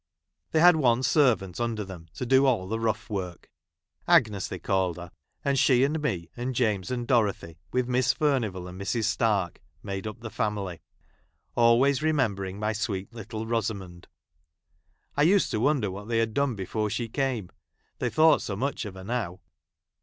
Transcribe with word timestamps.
They 0.49 0.61
had 0.61 0.77
one 0.77 0.97
1 0.97 1.03
servant 1.03 1.59
under 1.59 1.83
them, 1.85 2.07
to 2.15 2.25
do 2.25 2.47
all 2.47 2.67
the 2.67 2.79
rough 2.79 3.07
work. 3.07 3.51
i 4.07 4.15
Agnes 4.15 4.47
they 4.47 4.57
called 4.57 4.97
her; 4.97 5.11
and 5.45 5.59
she 5.59 5.83
and 5.83 6.01
me, 6.01 6.31
aud 6.35 6.53
James 6.53 6.89
and 6.89 7.05
Dorothy, 7.07 7.59
with 7.71 7.87
Miss 7.87 8.11
Fiu'uivall 8.11 8.67
and' 8.67 8.81
Mrs. 8.81 9.03
Stark, 9.03 9.61
made 9.83 10.07
up 10.07 10.21
the 10.21 10.31
family; 10.31 10.81
always 11.53 12.01
li 12.01 12.07
remembering 12.07 12.57
my 12.57 12.73
sweet 12.73 13.13
little 13.13 13.45
Miss 13.45 13.51
Rosamond!' 13.51 14.07
I 15.17 15.21
used 15.21 15.51
to 15.51 15.59
wonder 15.59 15.91
what 15.91 16.07
they 16.07 16.17
had 16.17 16.33
done 16.33 16.55
before 16.55 16.89
she 16.89 17.07
came, 17.07 17.51
they 17.99 18.09
thought 18.09 18.41
so 18.41 18.55
much 18.55 18.85
of 18.85 18.95
her 18.95 19.03
now. 19.03 19.41